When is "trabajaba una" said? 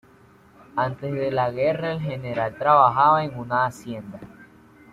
2.57-3.67